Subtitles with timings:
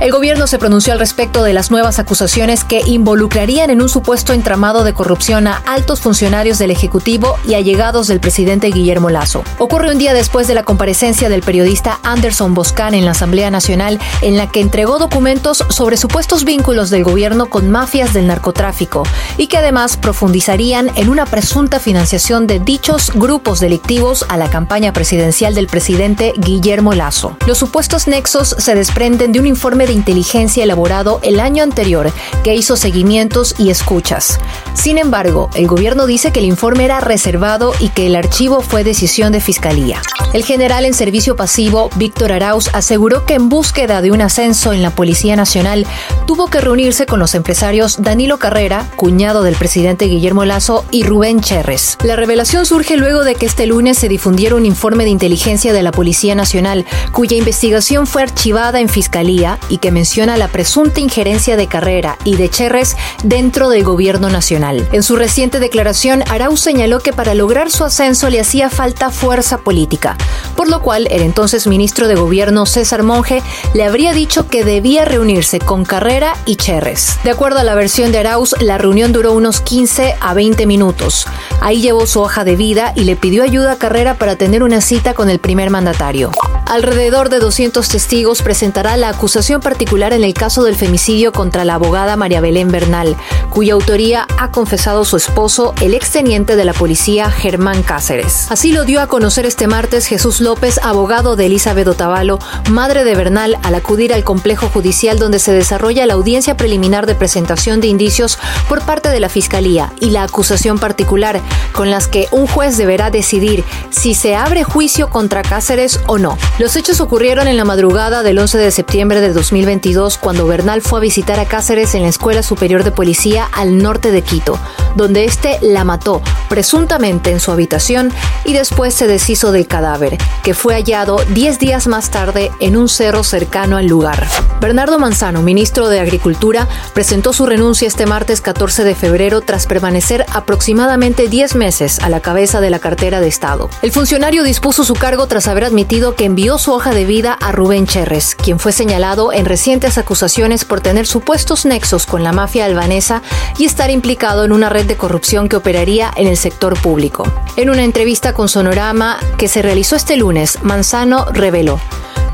[0.00, 4.32] El gobierno se pronunció al respecto de las nuevas acusaciones que involucrarían en un supuesto
[4.32, 9.44] entramado de corrupción a altos funcionarios del Ejecutivo y allegados del presidente Guillermo Lazo.
[9.58, 14.00] Ocurre un día después de la comparecencia del periodista Anderson Boscan en la Asamblea Nacional,
[14.22, 19.02] en la que entregó documentos sobre supuestos vínculos del gobierno con mafias del narcotráfico
[19.36, 24.94] y que además profundizarían en una presunta financiación de dichos grupos delictivos a la campaña
[24.94, 27.36] presidencial del presidente Guillermo Lazo.
[27.46, 32.12] Los supuestos nexos se desprenden de un informe inteligencia elaborado el año anterior
[32.42, 34.38] que hizo seguimientos y escuchas.
[34.74, 38.84] Sin embargo, el gobierno dice que el informe era reservado y que el archivo fue
[38.84, 40.00] decisión de fiscalía.
[40.32, 44.80] El general en servicio pasivo, Víctor Arauz, aseguró que en búsqueda de un ascenso en
[44.80, 45.86] la Policía Nacional
[46.26, 51.40] tuvo que reunirse con los empresarios Danilo Carrera, cuñado del presidente Guillermo Lazo, y Rubén
[51.40, 51.98] Cherres.
[52.04, 55.82] La revelación surge luego de que este lunes se difundiera un informe de inteligencia de
[55.82, 61.56] la Policía Nacional, cuya investigación fue archivada en fiscalía y que menciona la presunta injerencia
[61.56, 64.88] de Carrera y de Cherres dentro del gobierno nacional.
[64.92, 69.58] En su reciente declaración, Arauz señaló que para lograr su ascenso le hacía falta fuerza
[69.58, 70.16] política,
[70.56, 73.42] por lo cual el entonces ministro de Gobierno César Monge
[73.74, 77.18] le habría dicho que debía reunirse con Carrera y Cherres.
[77.24, 81.26] De acuerdo a la versión de Arauz, la reunión duró unos 15 a 20 minutos.
[81.60, 84.80] Ahí llevó su hoja de vida y le pidió ayuda a Carrera para tener una
[84.80, 86.30] cita con el primer mandatario.
[86.70, 91.74] Alrededor de 200 testigos presentará la acusación particular en el caso del femicidio contra la
[91.74, 93.16] abogada María Belén Bernal,
[93.48, 98.46] cuya autoría ha confesado su esposo, el exteniente de la policía Germán Cáceres.
[98.52, 102.38] Así lo dio a conocer este martes Jesús López, abogado de Elizabeth Otavalo,
[102.70, 107.16] madre de Bernal, al acudir al complejo judicial donde se desarrolla la audiencia preliminar de
[107.16, 111.40] presentación de indicios por parte de la Fiscalía y la acusación particular,
[111.72, 116.38] con las que un juez deberá decidir si se abre juicio contra Cáceres o no.
[116.60, 120.98] Los hechos ocurrieron en la madrugada del 11 de septiembre de 2022 cuando Bernal fue
[120.98, 124.58] a visitar a Cáceres en la Escuela Superior de Policía al norte de Quito,
[124.94, 128.12] donde éste la mató, presuntamente en su habitación,
[128.44, 132.90] y después se deshizo del cadáver, que fue hallado 10 días más tarde en un
[132.90, 134.26] cerro cercano al lugar.
[134.60, 140.26] Bernardo Manzano, ministro de Agricultura, presentó su renuncia este martes 14 de febrero tras permanecer
[140.34, 143.70] aproximadamente 10 meses a la cabeza de la cartera de Estado.
[143.80, 147.52] El funcionario dispuso su cargo tras haber admitido que envió su hoja de vida a
[147.52, 152.64] Rubén Cherres, quien fue señalado en recientes acusaciones por tener supuestos nexos con la mafia
[152.64, 153.22] albanesa
[153.58, 157.24] y estar implicado en una red de corrupción que operaría en el sector público.
[157.56, 161.78] En una entrevista con Sonorama que se realizó este lunes, Manzano reveló,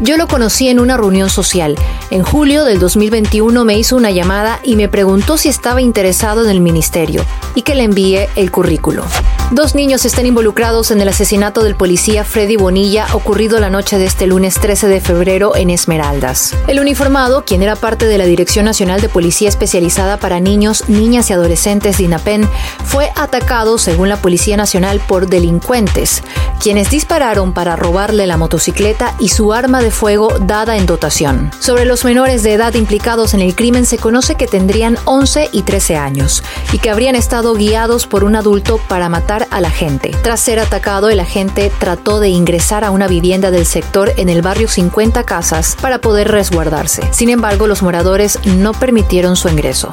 [0.00, 1.76] yo lo conocí en una reunión social.
[2.10, 6.50] En julio del 2021 me hizo una llamada y me preguntó si estaba interesado en
[6.50, 7.24] el ministerio
[7.54, 9.04] y que le envíe el currículo.
[9.50, 14.06] Dos niños están involucrados en el asesinato del policía Freddy Bonilla ocurrido la noche de
[14.06, 16.56] este lunes 13 de febrero en Esmeraldas.
[16.66, 21.28] El uniformado, quien era parte de la Dirección Nacional de Policía Especializada para Niños, Niñas
[21.28, 22.48] y Adolescentes de INAPEN,
[22.84, 26.22] fue atacado, según la Policía Nacional, por delincuentes,
[26.60, 31.50] quienes dispararon para robarle la motocicleta y su arma de fuego dada en dotación.
[31.58, 35.62] Sobre los menores de edad implicados en el crimen se conoce que tendrían 11 y
[35.62, 36.42] 13 años
[36.72, 40.10] y que habrían estado guiados por un adulto para matar a la gente.
[40.22, 44.42] Tras ser atacado, el agente trató de ingresar a una vivienda del sector en el
[44.42, 47.02] barrio 50 Casas para poder resguardarse.
[47.12, 49.92] Sin embargo, los moradores no permitieron su ingreso.